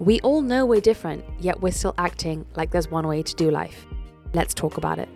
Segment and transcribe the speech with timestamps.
[0.00, 3.50] We all know we're different, yet we're still acting like there's one way to do
[3.50, 3.86] life.
[4.32, 5.08] Let's talk about it.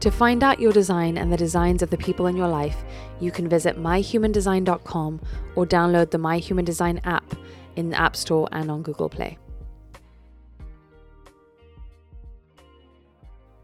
[0.00, 2.84] To find out your design and the designs of the people in your life,
[3.20, 5.20] you can visit myhumandesign.com
[5.54, 7.36] or download the My Human Design app
[7.76, 9.38] in the App Store and on Google Play.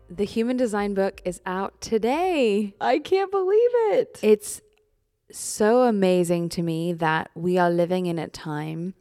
[0.08, 2.72] The Human Design book is out today.
[2.80, 4.20] I can't believe it.
[4.22, 4.62] It's
[5.30, 8.94] so amazing to me that we are living in a time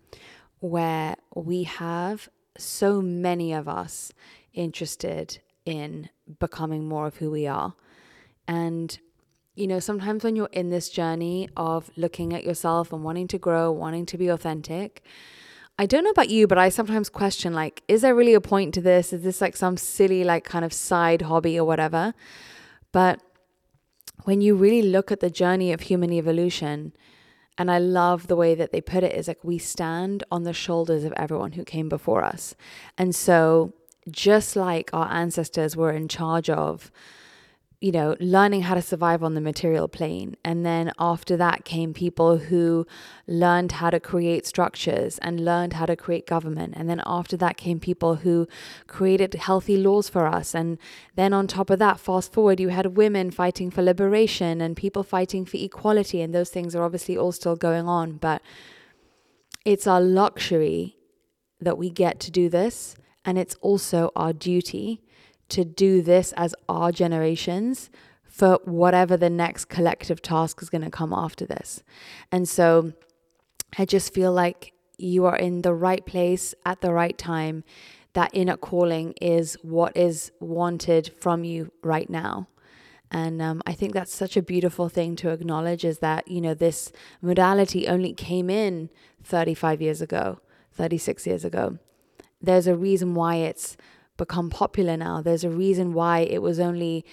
[0.59, 4.12] where we have so many of us
[4.53, 7.75] interested in becoming more of who we are.
[8.48, 8.98] And,
[9.55, 13.38] you know, sometimes when you're in this journey of looking at yourself and wanting to
[13.38, 15.03] grow, wanting to be authentic,
[15.80, 18.73] I don't know about you, but I sometimes question like, is there really a point
[18.73, 19.14] to this?
[19.14, 22.14] Is this like some silly, like kind of side hobby or whatever?
[22.92, 23.22] But
[24.28, 26.92] when you really look at the journey of human evolution,
[27.58, 30.52] and I love the way that they put it is like we stand on the
[30.52, 32.53] shoulders of everyone who came before us.
[32.98, 33.72] And so,
[34.11, 36.92] just like our ancestors were in charge of
[37.80, 40.36] you know, learning how to survive on the material plane.
[40.44, 42.88] And then after that came people who
[43.28, 46.73] learned how to create structures and learned how to create government.
[46.75, 48.48] And then after that came people who
[48.88, 50.55] created healthy laws for us.
[50.55, 50.80] And
[51.16, 55.03] then on top of that, fast forward, you had women fighting for liberation and people
[55.03, 56.20] fighting for equality.
[56.22, 58.14] And those things are obviously all still going on.
[58.14, 58.42] But
[59.66, 60.98] it's our luxury
[61.61, 62.95] that we get to do this.
[63.23, 65.03] And it's also our duty
[65.50, 67.90] to do this as our generations
[68.23, 71.82] for whatever the next collective task is going to come after this.
[72.32, 72.94] And so
[73.77, 77.64] I just feel like you are in the right place at the right time.
[78.14, 82.48] That inner calling is what is wanted from you right now.
[83.10, 86.54] And um, I think that's such a beautiful thing to acknowledge is that, you know,
[86.54, 88.89] this modality only came in
[89.23, 90.39] 35 years ago,
[90.73, 91.80] 36 years ago.
[92.42, 93.77] There's a reason why it's
[94.17, 95.22] become popular now.
[95.22, 97.05] There's a reason why it was only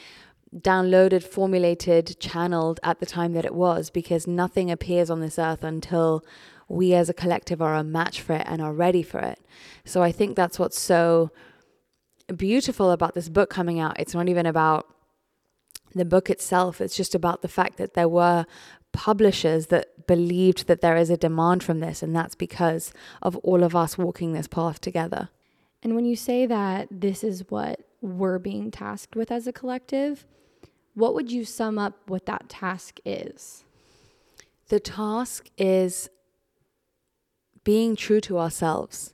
[0.56, 5.64] downloaded, formulated, channeled at the time that it was, because nothing appears on this earth
[5.64, 6.24] until
[6.68, 9.40] we as a collective are a match for it and are ready for it.
[9.84, 11.30] So I think that's what's so
[12.34, 13.98] beautiful about this book coming out.
[14.00, 14.88] It's not even about
[15.94, 18.46] the book itself, it's just about the fact that there were
[18.92, 23.62] publishers that believed that there is a demand from this, and that's because of all
[23.62, 25.28] of us walking this path together.
[25.84, 30.26] And when you say that this is what we're being tasked with as a collective,
[30.94, 33.64] what would you sum up what that task is?
[34.68, 36.08] The task is
[37.64, 39.12] being true to ourselves.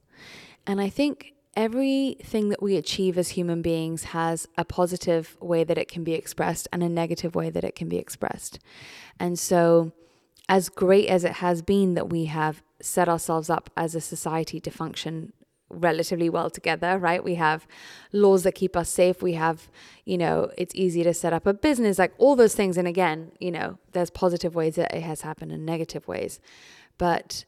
[0.66, 5.78] And I think everything that we achieve as human beings has a positive way that
[5.78, 8.60] it can be expressed and a negative way that it can be expressed.
[9.18, 9.92] And so,
[10.48, 14.60] as great as it has been that we have set ourselves up as a society
[14.60, 15.32] to function
[15.70, 17.22] relatively well together, right?
[17.22, 17.66] We have
[18.12, 19.22] laws that keep us safe.
[19.22, 19.68] We have,
[20.04, 22.76] you know, it's easy to set up a business, like all those things.
[22.76, 26.40] And again, you know, there's positive ways that it has happened and negative ways.
[26.98, 27.44] But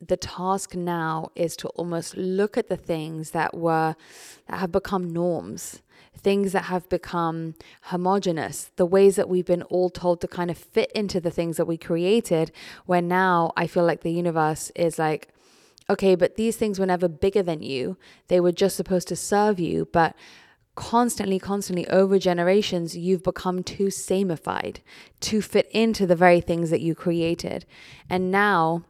[0.00, 3.96] the task now is to almost look at the things that were,
[4.46, 5.82] that have become norms,
[6.16, 10.56] things that have become homogenous, the ways that we've been all told to kind of
[10.56, 12.50] fit into the things that we created,
[12.86, 15.28] where now I feel like the universe is like,
[15.88, 17.96] okay, but these things were never bigger than you.
[18.28, 19.88] They were just supposed to serve you.
[19.92, 20.14] But
[20.74, 24.80] constantly, constantly over generations, you've become too samified
[25.20, 27.66] to fit into the very things that you created.
[28.08, 28.84] And now,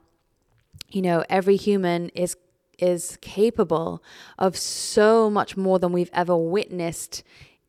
[0.88, 2.36] you know, every human is
[2.78, 4.02] is capable
[4.38, 7.22] of so much more than we've ever witnessed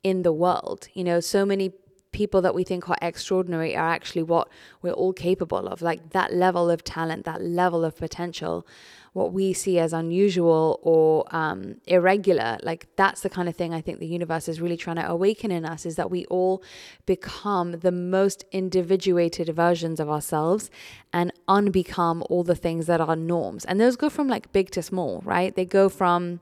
[0.03, 0.87] in the world.
[0.93, 1.73] You know, so many
[2.11, 4.49] people that we think are extraordinary are actually what
[4.81, 5.81] we're all capable of.
[5.81, 8.65] Like that level of talent, that level of potential
[9.13, 12.57] what we see as unusual or um, irregular.
[12.63, 15.51] Like that's the kind of thing I think the universe is really trying to awaken
[15.51, 16.63] in us is that we all
[17.05, 20.69] become the most individuated versions of ourselves
[21.11, 23.65] and unbecome all the things that are norms.
[23.65, 25.53] And those go from like big to small, right?
[25.53, 26.39] They go from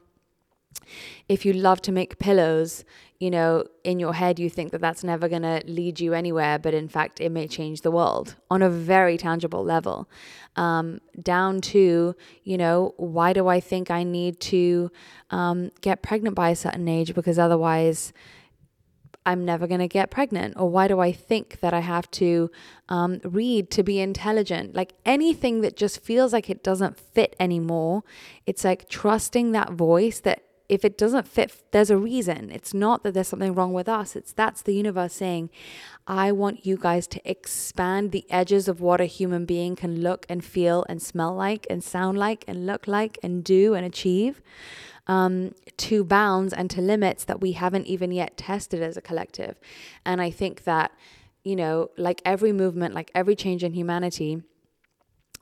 [1.27, 2.85] if you love to make pillows,
[3.19, 6.57] you know, in your head, you think that that's never going to lead you anywhere,
[6.57, 10.09] but in fact, it may change the world on a very tangible level.
[10.55, 14.89] Um, down to, you know, why do I think I need to
[15.31, 17.13] um, get pregnant by a certain age?
[17.13, 18.13] Because otherwise,
[19.25, 20.55] I'm never going to get pregnant?
[20.57, 22.49] Or why do I think that I have to
[22.87, 24.75] um, read to be intelligent?
[24.75, 28.03] Like anything that just feels like it doesn't fit anymore,
[28.45, 32.51] it's like trusting that voice that if it doesn't fit, there's a reason.
[32.51, 34.15] It's not that there's something wrong with us.
[34.15, 35.49] It's that's the universe saying,
[36.05, 40.27] I want you guys to expand the edges of what a human being can look
[40.29, 44.41] and feel and smell like and sound like and look like and do and achieve
[45.07, 49.59] um, to bounds and to limits that we haven't even yet tested as a collective.
[50.05, 50.91] And I think that,
[51.43, 54.43] you know, like every movement, like every change in humanity,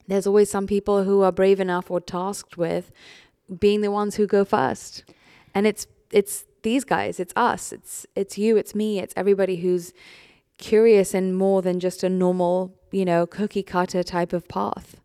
[0.07, 2.93] there's always some people who are brave enough or tasked with
[3.59, 5.03] being the ones who go first
[5.53, 9.93] and it's it's these guys it's us it's it's you it's me it's everybody who's
[10.57, 14.97] curious and more than just a normal you know cookie cutter type of path.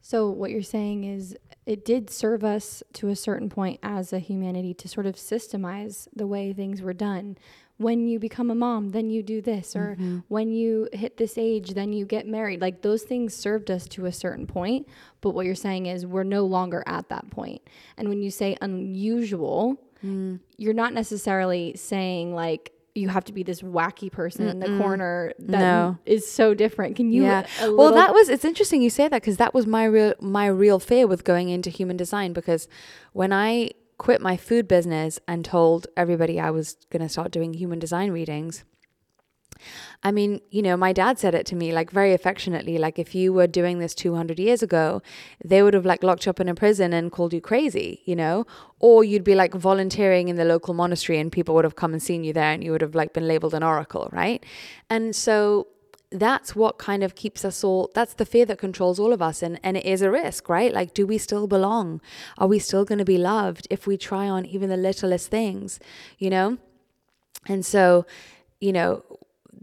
[0.00, 4.20] So what you're saying is it did serve us to a certain point as a
[4.20, 7.36] humanity to sort of systemize the way things were done
[7.78, 10.20] when you become a mom, then you do this, or mm-hmm.
[10.28, 12.60] when you hit this age, then you get married.
[12.60, 14.88] Like those things served us to a certain point,
[15.20, 17.62] but what you're saying is we're no longer at that point.
[17.98, 20.40] And when you say unusual, mm.
[20.56, 24.52] you're not necessarily saying like you have to be this wacky person Mm-mm.
[24.52, 25.98] in the corner that no.
[26.06, 26.96] is so different.
[26.96, 27.24] Can you?
[27.24, 27.46] Yeah.
[27.60, 28.30] Well, that was.
[28.30, 31.50] It's interesting you say that because that was my real my real fear with going
[31.50, 32.68] into human design because
[33.12, 37.54] when I quit my food business and told everybody I was going to start doing
[37.54, 38.64] human design readings.
[40.02, 43.14] I mean, you know, my dad said it to me like very affectionately like if
[43.14, 45.02] you were doing this 200 years ago,
[45.44, 48.14] they would have like locked you up in a prison and called you crazy, you
[48.14, 48.46] know?
[48.78, 52.02] Or you'd be like volunteering in the local monastery and people would have come and
[52.02, 54.44] seen you there and you would have like been labeled an oracle, right?
[54.90, 55.68] And so
[56.10, 59.42] that's what kind of keeps us all that's the fear that controls all of us
[59.42, 60.72] and and it is a risk right?
[60.72, 62.00] Like do we still belong?
[62.38, 65.80] Are we still going to be loved if we try on even the littlest things
[66.18, 66.58] you know?
[67.48, 68.06] And so
[68.60, 69.04] you know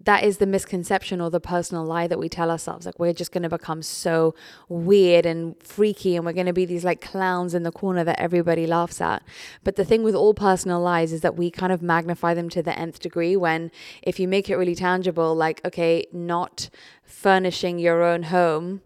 [0.05, 2.85] that is the misconception or the personal lie that we tell ourselves.
[2.85, 4.35] Like we're just going to become so
[4.67, 8.19] weird and freaky and we're going to be these like clowns in the corner that
[8.19, 9.23] everybody laughs at.
[9.63, 12.61] But the thing with all personal lies is that we kind of magnify them to
[12.61, 13.71] the nth degree when
[14.01, 16.69] if you make it really tangible like okay not
[17.03, 18.81] furnishing your own home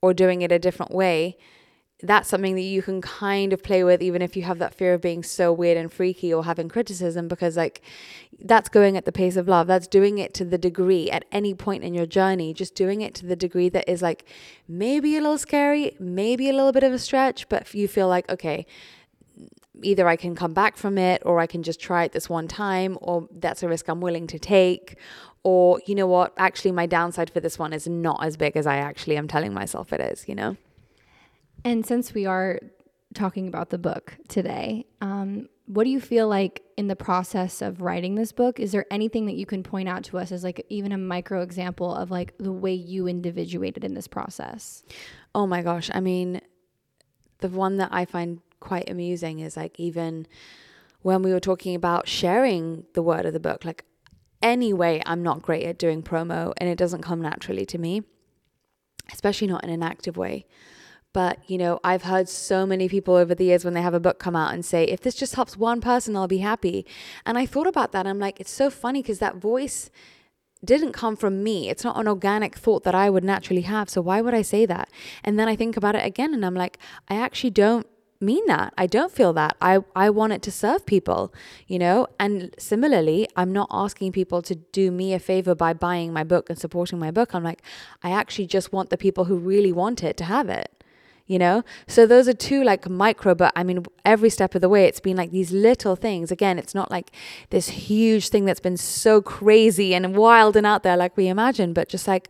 [0.00, 1.36] or doing it a different way
[2.00, 4.94] that's something that you can kind of play with even if you have that fear
[4.94, 7.82] of being so weird and freaky or having criticism because like
[8.40, 9.66] that's going at the pace of love.
[9.66, 13.14] That's doing it to the degree at any point in your journey just doing it
[13.16, 14.24] to the degree that is like
[14.68, 18.28] maybe a little scary maybe a little bit of a stretch but you feel like
[18.30, 18.64] okay
[19.82, 22.48] either I can come back from it or I can just try it this one
[22.48, 24.96] time or that's a risk I'm willing to take
[25.42, 28.66] or you know what actually my downside for this one is not as big as
[28.68, 30.56] I actually am telling myself it is you know
[31.64, 32.60] and since we are
[33.14, 37.82] talking about the book today, um, what do you feel like in the process of
[37.82, 38.58] writing this book?
[38.58, 41.42] Is there anything that you can point out to us as like even a micro
[41.42, 44.82] example of like the way you individuated in this process?
[45.34, 45.90] Oh my gosh.
[45.92, 46.40] I mean,
[47.38, 50.26] the one that I find quite amusing is like even
[51.02, 53.84] when we were talking about sharing the word of the book, like
[54.40, 58.02] anyway, I'm not great at doing promo and it doesn't come naturally to me,
[59.12, 60.46] especially not in an active way.
[61.18, 63.98] But, you know, I've heard so many people over the years when they have a
[63.98, 66.86] book come out and say, if this just helps one person, I'll be happy.
[67.26, 68.06] And I thought about that.
[68.06, 69.90] I'm like, it's so funny because that voice
[70.64, 71.70] didn't come from me.
[71.70, 73.90] It's not an organic thought that I would naturally have.
[73.90, 74.90] So why would I say that?
[75.24, 77.88] And then I think about it again and I'm like, I actually don't
[78.20, 78.72] mean that.
[78.78, 79.56] I don't feel that.
[79.60, 81.34] I, I want it to serve people,
[81.66, 82.06] you know?
[82.20, 86.48] And similarly, I'm not asking people to do me a favor by buying my book
[86.48, 87.34] and supporting my book.
[87.34, 87.62] I'm like,
[88.04, 90.77] I actually just want the people who really want it to have it
[91.28, 91.62] you know?
[91.86, 94.98] So those are two like micro but i mean every step of the way it's
[94.98, 96.32] been like these little things.
[96.32, 97.12] Again it's not like
[97.50, 101.72] this huge thing that's been so crazy and wild and out there like we imagine
[101.72, 102.28] but just like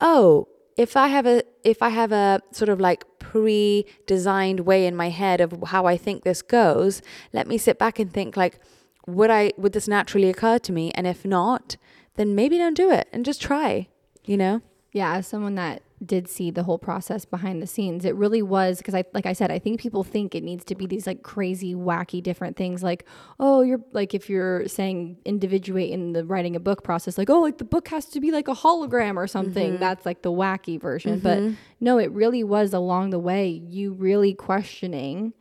[0.00, 4.94] oh if i have a if i have a sort of like pre-designed way in
[4.94, 7.02] my head of how i think this goes
[7.32, 8.60] let me sit back and think like
[9.06, 10.90] would i would this naturally occur to me?
[10.92, 11.76] And if not
[12.16, 13.88] then maybe don't do it and just try
[14.24, 14.60] you know
[14.96, 18.04] yeah as someone that did see the whole process behind the scenes.
[18.04, 20.74] It really was because I like I said, I think people think it needs to
[20.74, 23.04] be these like crazy, wacky different things like,
[23.40, 27.40] oh, you're like if you're saying individuate in the writing a book process, like, oh,
[27.40, 29.72] like the book has to be like a hologram or something.
[29.72, 29.80] Mm-hmm.
[29.80, 31.20] That's like the wacky version.
[31.20, 31.48] Mm-hmm.
[31.48, 35.32] But no, it really was along the way, you really questioning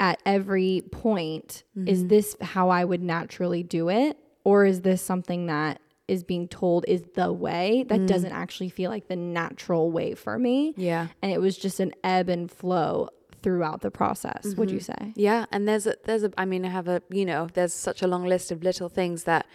[0.00, 4.16] at every point is this how I would naturally do it?
[4.44, 8.06] Or is this something that is being told is the way that mm.
[8.06, 10.74] doesn't actually feel like the natural way for me?
[10.76, 11.08] Yeah.
[11.22, 13.10] And it was just an ebb and flow
[13.42, 15.04] throughout the process, would you mm-hmm.
[15.04, 15.12] say?
[15.14, 18.02] Yeah, and there's a there's a I mean I have a you know there's such
[18.02, 19.46] a long list of little things that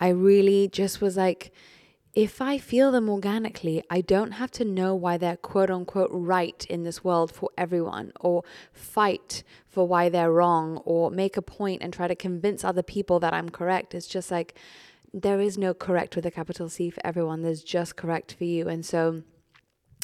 [0.00, 1.52] I really just was like
[2.12, 6.66] if I feel them organically, I don't have to know why they're quote unquote right
[6.68, 8.42] in this world for everyone or
[8.72, 13.20] fight for why they're wrong or make a point and try to convince other people
[13.20, 13.94] that I'm correct.
[13.94, 14.56] It's just like
[15.12, 17.42] there is no correct with a capital C for everyone.
[17.42, 18.68] There's just correct for you.
[18.68, 19.22] And so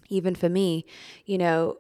[0.09, 0.85] even for me,
[1.25, 1.79] you know,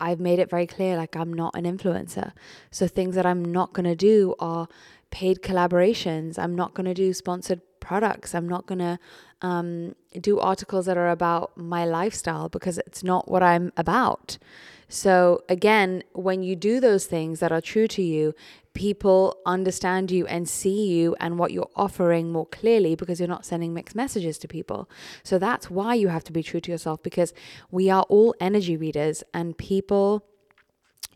[0.00, 2.32] I've made it very clear like I'm not an influencer.
[2.70, 4.68] So things that I'm not going to do are
[5.10, 6.38] paid collaborations.
[6.38, 8.34] I'm not going to do sponsored products.
[8.34, 8.98] I'm not going to
[9.42, 14.38] um, do articles that are about my lifestyle because it's not what I'm about.
[14.88, 18.34] So again, when you do those things that are true to you,
[18.74, 23.46] people understand you and see you and what you're offering more clearly because you're not
[23.46, 24.90] sending mixed messages to people.
[25.22, 27.32] So that's why you have to be true to yourself because
[27.70, 30.24] we are all energy readers and people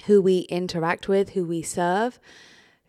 [0.06, 2.20] who we interact with, who we serve,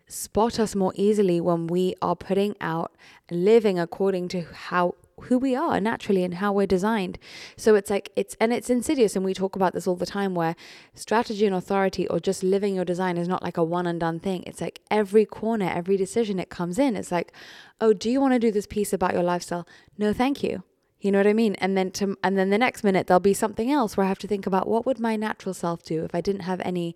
[0.06, 2.92] spot us more easily when we are putting out
[3.30, 7.18] living according to how who we are naturally and how we're designed.
[7.56, 10.34] So it's like it's and it's insidious and we talk about this all the time
[10.34, 10.56] where
[10.94, 14.20] strategy and authority or just living your design is not like a one and done
[14.20, 14.42] thing.
[14.46, 16.96] It's like every corner, every decision it comes in.
[16.96, 17.32] It's like,
[17.80, 19.66] "Oh, do you want to do this piece about your lifestyle?"
[19.98, 20.62] No, thank you.
[21.00, 21.54] You know what I mean?
[21.56, 24.18] And then to and then the next minute there'll be something else where I have
[24.18, 26.94] to think about what would my natural self do if I didn't have any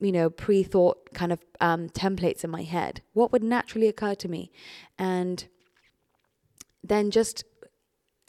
[0.00, 4.28] you know pre-thought kind of um, templates in my head what would naturally occur to
[4.28, 4.50] me
[4.98, 5.46] and
[6.82, 7.44] then just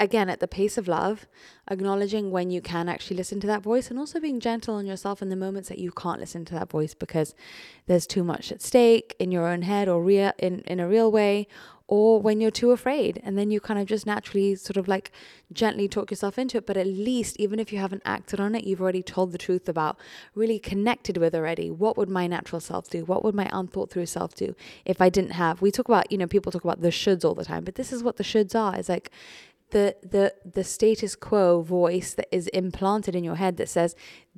[0.02, 1.28] again at the pace of love
[1.70, 5.22] acknowledging when you can actually listen to that voice and also being gentle on yourself
[5.22, 7.36] in the moments that you can't listen to that voice because
[7.86, 11.12] there's too much at stake in your own head or real in, in a real
[11.12, 11.48] way
[11.92, 13.22] or when you're too afraid.
[13.22, 15.12] And then you kind of just naturally sort of like
[15.52, 16.66] gently talk yourself into it.
[16.66, 19.68] But at least even if you haven't acted on it you've already told the truth
[19.68, 20.00] about
[20.34, 23.04] really connected with already what would my natural self do?
[23.04, 24.56] What would my unthought through self do
[24.86, 27.36] if i didn't have we talk about you know people talk about the shoulds all
[27.36, 28.76] the time but this is what the shoulds are.
[28.78, 29.12] It's like
[29.72, 33.96] the the the status quo voice that is implanted in your head that says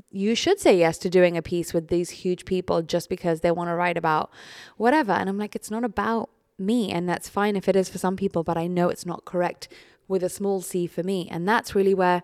[0.09, 3.51] you should say yes to doing a piece with these huge people just because they
[3.51, 4.31] want to write about
[4.77, 5.11] whatever.
[5.11, 8.15] And i'm like it's not about me and that's fine if it is for some
[8.15, 9.67] people but i know it's not correct
[10.07, 11.27] with a small c for me.
[11.29, 12.23] And that's really where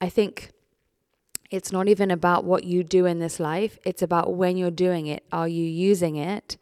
[0.00, 0.50] i think
[1.50, 5.06] it's not even about what you do in this life it's about when you're doing
[5.06, 6.58] it are you using it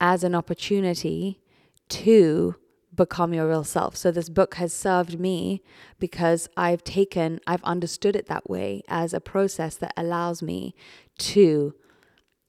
[0.00, 1.40] as an opportunity
[1.88, 2.56] to
[2.94, 3.96] become your real self.
[3.96, 5.62] So this book has served me
[5.98, 10.74] because I've taken, I've understood it that way as a process that allows me
[11.18, 11.74] to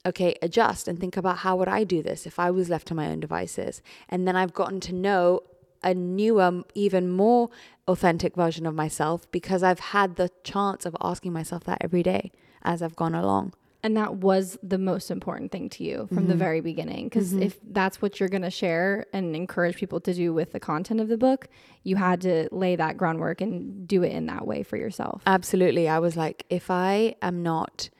[0.06, 2.94] okay, adjust and think about how would I do this if I was left to
[2.94, 3.80] my own devices.
[4.08, 5.40] And then I've gotten to know
[5.82, 7.50] a newer, even more
[7.88, 12.32] authentic version of myself because I've had the chance of asking myself that every day
[12.62, 13.54] as I've gone along.
[13.84, 16.38] And that was the most important thing to you from the mm-hmm.
[16.38, 17.04] very beginning.
[17.04, 17.42] Because mm-hmm.
[17.42, 21.00] if that's what you're going to share and encourage people to do with the content
[21.00, 21.48] of the book,
[21.82, 25.20] you had to lay that groundwork and do it in that way for yourself.
[25.26, 25.86] Absolutely.
[25.86, 27.90] I was like, if I am not,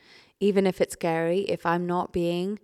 [0.41, 2.59] even if it's scary, if I'm not being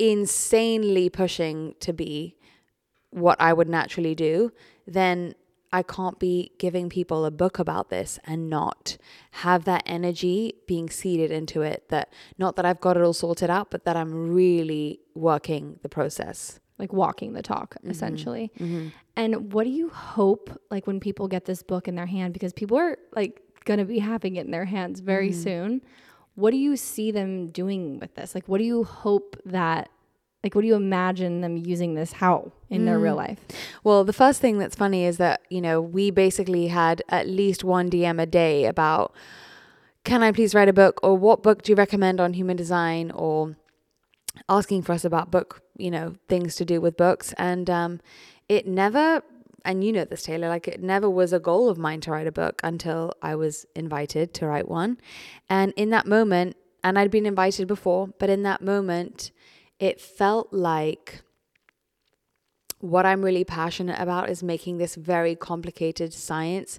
[0.00, 2.36] insanely pushing to be
[3.10, 4.50] what I would naturally do,
[4.88, 5.36] then
[5.72, 8.96] I can't be giving people a book about this and not
[9.32, 11.88] have that energy being seeded into it.
[11.88, 15.88] That not that I've got it all sorted out, but that I'm really working the
[15.88, 16.60] process.
[16.78, 17.90] like walking the talk mm-hmm.
[17.90, 18.52] essentially.
[18.58, 18.88] Mm-hmm.
[19.16, 22.52] And what do you hope like when people get this book in their hand because
[22.52, 25.42] people are like going to be having it in their hands very mm-hmm.
[25.42, 25.82] soon.
[26.34, 28.34] What do you see them doing with this?
[28.34, 29.90] Like what do you hope that
[30.46, 33.40] like what do you imagine them using this how in their real life?
[33.82, 37.64] Well, the first thing that's funny is that, you know, we basically had at least
[37.64, 39.12] one DM a day about,
[40.04, 41.00] can I please write a book?
[41.02, 43.10] Or what book do you recommend on human design?
[43.10, 43.56] Or
[44.48, 47.34] asking for us about book, you know, things to do with books.
[47.38, 48.00] And um,
[48.48, 49.24] it never,
[49.64, 52.28] and you know this, Taylor, like it never was a goal of mine to write
[52.28, 54.98] a book until I was invited to write one.
[55.50, 59.32] And in that moment, and I'd been invited before, but in that moment,
[59.78, 61.22] it felt like
[62.80, 66.78] what I'm really passionate about is making this very complicated science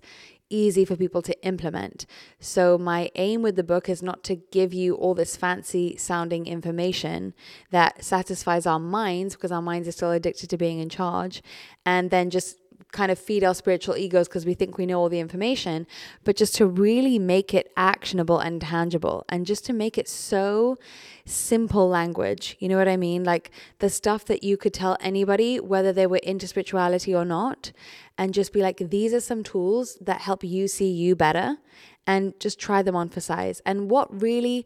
[0.50, 2.06] easy for people to implement.
[2.40, 6.46] So, my aim with the book is not to give you all this fancy sounding
[6.46, 7.34] information
[7.72, 11.42] that satisfies our minds because our minds are still addicted to being in charge
[11.86, 12.58] and then just
[12.92, 15.86] kind of feed our spiritual egos because we think we know all the information,
[16.24, 20.78] but just to really make it actionable and tangible and just to make it so
[21.26, 22.56] simple language.
[22.60, 23.24] You know what I mean?
[23.24, 27.72] Like the stuff that you could tell anybody, whether they were into spirituality or not,
[28.18, 31.58] and just be like, these are some tools that help you see you better
[32.06, 33.62] and just try them on for size.
[33.66, 34.66] And what really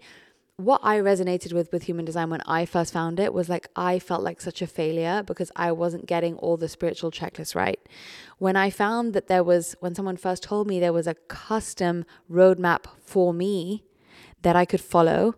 [0.65, 4.00] what I resonated with with human design when I first found it was like I
[4.00, 7.80] felt like such a failure because I wasn't getting all the spiritual checklists right.
[8.38, 12.06] When I found that there was, when someone first told me there was a custom
[12.30, 13.84] roadmap for me
[14.41, 15.36] that I could follow,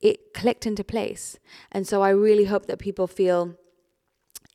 [0.00, 1.38] it clicked into place.
[1.72, 3.56] And so I really hope that people feel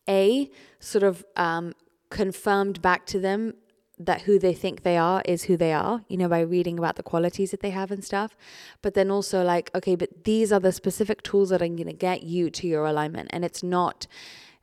[0.08, 0.50] a
[0.80, 1.74] sort of um,
[2.10, 3.54] confirmed back to them
[4.00, 6.96] that who they think they are is who they are, you know, by reading about
[6.96, 8.36] the qualities that they have and stuff.
[8.82, 11.94] But then also, like, okay, but these are the specific tools that are going to
[11.94, 13.30] get you to your alignment.
[13.32, 14.08] And it's not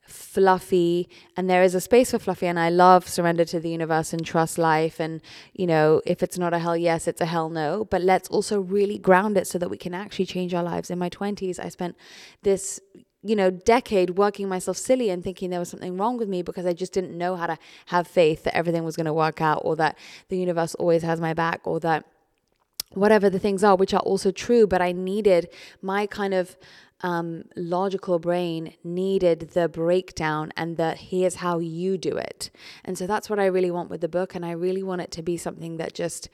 [0.06, 1.08] fluffy.
[1.36, 2.46] And there is a space for fluffy.
[2.46, 5.00] And I love surrender to the universe and trust life.
[5.00, 5.20] And
[5.52, 7.84] you know if it's not a hell yes it's a hell no.
[7.84, 10.90] But let's also really ground it so that we can actually change our lives.
[10.90, 11.96] In my 20s I spent
[12.42, 12.80] this
[13.22, 16.66] you know, decade working myself silly and thinking there was something wrong with me because
[16.66, 19.62] I just didn't know how to have faith that everything was going to work out
[19.64, 22.04] or that the universe always has my back or that
[22.92, 25.48] whatever the things are, which are also true, but I needed
[25.82, 26.56] my kind of
[27.02, 32.50] um, logical brain needed the breakdown and the here's how you do it.
[32.84, 34.34] And so that's what I really want with the book.
[34.34, 36.30] And I really want it to be something that just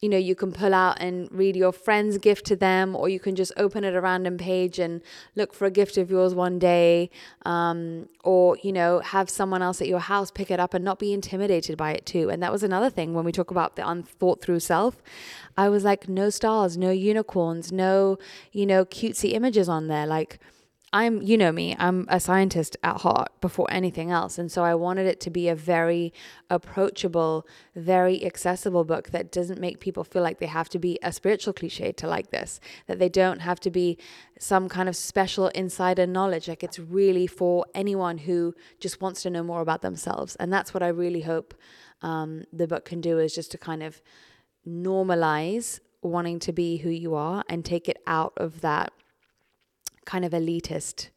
[0.00, 3.18] you know, you can pull out and read your friend's gift to them, or you
[3.18, 5.00] can just open at a random page and
[5.34, 7.10] look for a gift of yours one day,
[7.46, 10.98] um, or, you know, have someone else at your house pick it up and not
[10.98, 12.28] be intimidated by it too.
[12.28, 15.02] And that was another thing when we talk about the unthought through self.
[15.56, 18.18] I was like, no stars, no unicorns, no,
[18.52, 20.06] you know, cutesy images on there.
[20.06, 20.38] Like,
[20.96, 24.38] I'm, you know me, I'm a scientist at heart before anything else.
[24.38, 26.10] And so I wanted it to be a very
[26.48, 31.12] approachable, very accessible book that doesn't make people feel like they have to be a
[31.12, 33.98] spiritual cliche to like this, that they don't have to be
[34.38, 36.48] some kind of special insider knowledge.
[36.48, 40.34] Like it's really for anyone who just wants to know more about themselves.
[40.36, 41.52] And that's what I really hope
[42.00, 44.00] um, the book can do is just to kind of
[44.66, 48.94] normalize wanting to be who you are and take it out of that
[50.06, 51.10] kind of elitist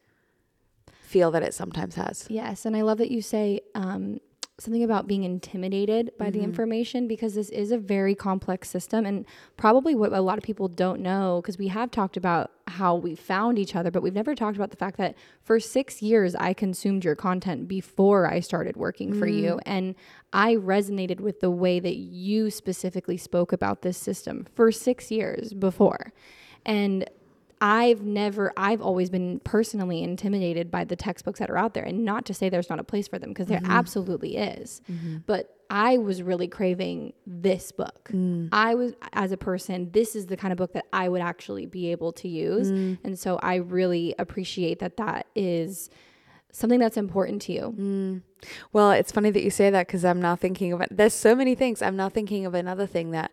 [1.00, 2.26] feel that it sometimes has.
[2.28, 4.20] Yes, and I love that you say um,
[4.60, 6.38] something about being intimidated by mm-hmm.
[6.38, 9.26] the information because this is a very complex system and
[9.56, 13.14] probably what a lot of people don't know because we have talked about how we
[13.14, 16.52] found each other but we've never talked about the fact that for 6 years I
[16.52, 19.18] consumed your content before I started working mm.
[19.18, 19.60] for you mm.
[19.66, 19.94] and
[20.32, 25.54] I resonated with the way that you specifically spoke about this system for 6 years
[25.54, 26.12] before
[26.64, 27.08] and
[27.60, 31.84] I've never, I've always been personally intimidated by the textbooks that are out there.
[31.84, 33.70] And not to say there's not a place for them, because there mm-hmm.
[33.70, 34.80] absolutely is.
[34.90, 35.18] Mm-hmm.
[35.26, 38.10] But I was really craving this book.
[38.12, 38.48] Mm.
[38.50, 41.66] I was, as a person, this is the kind of book that I would actually
[41.66, 42.72] be able to use.
[42.72, 42.98] Mm.
[43.04, 45.90] And so I really appreciate that that is
[46.52, 47.74] something that's important to you.
[47.78, 48.22] Mm.
[48.72, 50.88] Well, it's funny that you say that because I'm now thinking of it.
[50.90, 51.82] There's so many things.
[51.82, 53.30] I'm now thinking of another thing that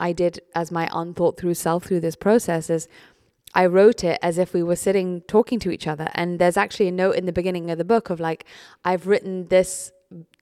[0.00, 2.88] I did as my unthought through self through this process is
[3.56, 6.10] I wrote it as if we were sitting talking to each other.
[6.14, 8.44] And there's actually a note in the beginning of the book of like,
[8.84, 9.92] I've written this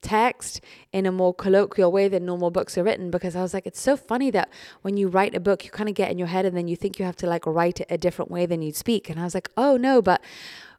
[0.02, 0.60] text
[0.92, 3.80] in a more colloquial way than normal books are written because I was like, it's
[3.80, 4.50] so funny that
[4.82, 6.74] when you write a book, you kind of get in your head and then you
[6.74, 9.08] think you have to like write it a different way than you'd speak.
[9.08, 10.20] And I was like, oh no, but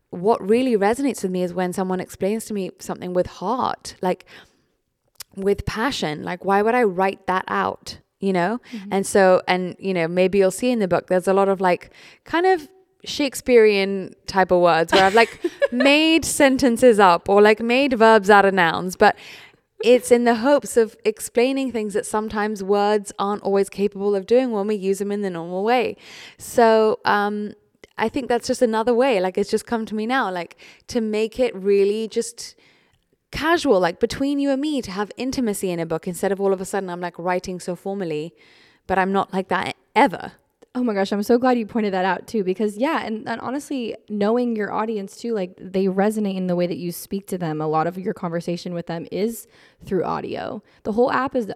[0.10, 4.26] what really resonates with me is when someone explains to me something with heart, like
[5.38, 6.24] with passion.
[6.24, 8.00] Like, why would I write that out?
[8.26, 8.60] You know?
[8.72, 8.90] Mm-hmm.
[8.92, 11.62] And so, and, you know, maybe you'll see in the book, there's a lot of
[11.62, 11.92] like
[12.24, 12.68] kind of
[13.04, 18.46] Shakespearean type of words where I've like made sentences up or like made verbs out
[18.46, 19.16] of nouns, but
[19.84, 24.52] it's in the hopes of explaining things that sometimes words aren't always capable of doing
[24.52, 25.96] when we use them in the normal way.
[26.38, 27.54] So, um,
[27.98, 30.58] I think that's just another way, like it's just come to me now, like
[30.88, 32.56] to make it really just
[33.32, 36.54] casual, like between you and me, to have intimacy in a book instead of all
[36.54, 38.34] of a sudden I'm like writing so formally,
[38.88, 40.34] but I'm not like that ever.
[40.74, 43.40] Oh my gosh, I'm so glad you pointed that out too, because yeah, and, and
[43.40, 47.38] honestly, knowing your audience too, like they resonate in the way that you speak to
[47.38, 47.62] them.
[47.62, 49.48] A lot of your conversation with them is
[49.86, 50.62] through audio.
[50.84, 51.50] The whole app is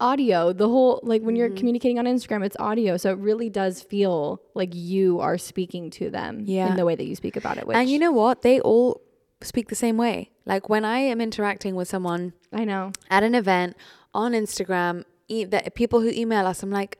[0.00, 0.52] audio.
[0.54, 1.58] The whole, like when you're mm-hmm.
[1.58, 2.96] communicating on Instagram, it's audio.
[2.96, 6.70] So it really does feel like you are speaking to them yeah.
[6.70, 7.66] in the way that you speak about it.
[7.66, 8.40] Which, and you know what?
[8.40, 9.02] They all
[9.44, 10.30] speak the same way.
[10.44, 13.76] Like when I am interacting with someone, I know at an event
[14.12, 16.98] on Instagram, e- that people who email us, I'm like,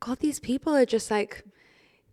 [0.00, 1.44] God, these people are just like,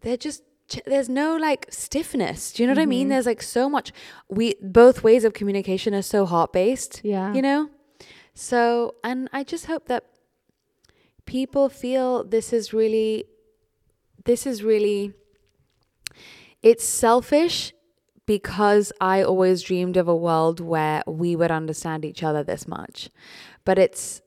[0.01, 0.43] they're just
[0.85, 2.51] there's no like stiffness.
[2.51, 2.79] Do you know mm-hmm.
[2.79, 3.03] what I mean?
[3.05, 3.09] Mm-hmm.
[3.11, 3.91] There's like so much.
[4.27, 7.01] We both ways of communication are so heart based.
[7.03, 7.33] Yeah.
[7.33, 7.69] You know.
[8.33, 10.05] So, and I just hope that
[11.25, 13.25] people feel this is really,
[14.25, 15.13] this is really,
[16.61, 17.73] it's selfish
[18.27, 23.09] because I always dreamed of a world where we would understand each other this much.
[23.65, 24.21] But it's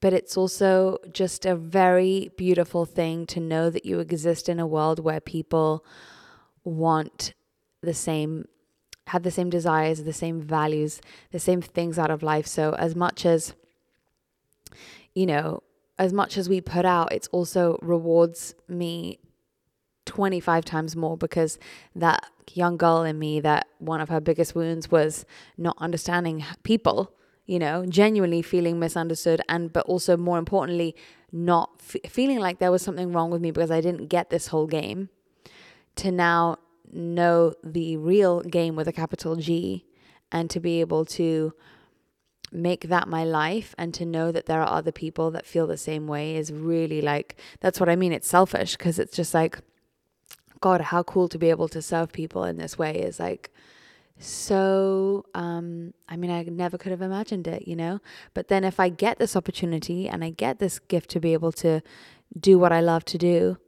[0.00, 4.66] but it's also just a very beautiful thing to know that you exist in a
[4.66, 5.84] world where people
[6.62, 7.32] want
[7.80, 8.46] the same
[9.08, 11.00] have the same desires, the same values,
[11.30, 12.46] the same things out of life.
[12.46, 13.54] So as much as
[15.14, 15.62] you know,
[15.98, 19.20] as much as we put out, it's also rewards me
[20.06, 21.58] 25 times more because
[21.94, 25.24] that young girl in me that one of her biggest wounds was
[25.56, 27.12] not understanding people
[27.46, 30.94] you know genuinely feeling misunderstood and but also more importantly
[31.32, 34.48] not f- feeling like there was something wrong with me because i didn't get this
[34.48, 35.08] whole game
[35.96, 36.56] to now
[36.92, 39.84] know the real game with a capital g
[40.30, 41.52] and to be able to
[42.52, 45.76] make that my life and to know that there are other people that feel the
[45.76, 49.58] same way is really like that's what i mean it's selfish because it's just like
[50.64, 53.50] God, how cool to be able to serve people in this way is like
[54.18, 58.00] so um I mean I never could have imagined it, you know?
[58.32, 61.52] But then if I get this opportunity and I get this gift to be able
[61.64, 61.82] to
[62.40, 63.58] do what I love to do,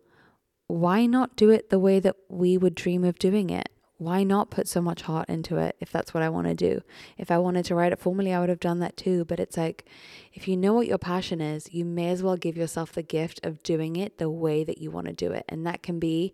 [0.69, 3.69] why not do it the way that we would dream of doing it?
[3.99, 6.81] Why not put so much heart into it if that's what I want to do?
[7.19, 9.27] If I wanted to write it formally, I would have done that too.
[9.27, 9.85] But it's like,
[10.33, 13.45] if you know what your passion is, you may as well give yourself the gift
[13.45, 15.45] of doing it the way that you want to do it.
[15.47, 16.33] And that can be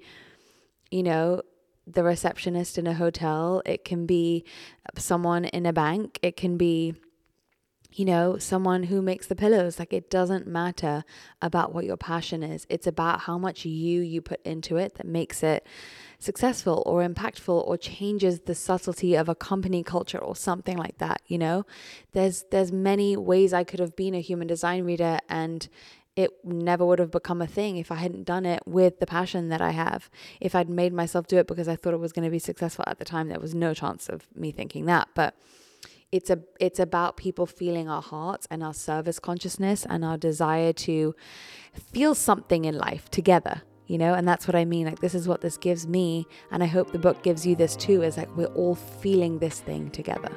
[0.93, 1.43] you know,
[1.87, 4.45] the receptionist in a hotel, it can be
[4.97, 6.95] someone in a bank, it can be
[7.95, 9.79] you know, someone who makes the pillows.
[9.79, 11.05] Like it doesn't matter
[11.41, 12.67] about what your passion is.
[12.69, 15.67] It's about how much you you put into it that makes it
[16.19, 21.21] successful or impactful or changes the subtlety of a company culture or something like that,
[21.27, 21.67] you know?
[22.13, 25.69] There's there's many ways I could have been a human design reader and
[26.15, 29.49] it never would have become a thing if I hadn't done it with the passion
[29.49, 30.11] that I have.
[30.41, 32.85] If I'd made myself do it because I thought it was going to be successful
[32.87, 35.09] at the time, there was no chance of me thinking that.
[35.15, 35.35] But
[36.11, 40.73] it's a it's about people feeling our hearts and our service consciousness and our desire
[40.75, 41.15] to
[41.73, 45.27] feel something in life together you know and that's what i mean like this is
[45.27, 48.29] what this gives me and i hope the book gives you this too is like
[48.37, 50.31] we're all feeling this thing together